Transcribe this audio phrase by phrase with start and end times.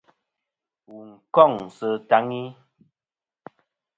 [0.89, 2.41] Wù n-kôŋ sɨ taŋi.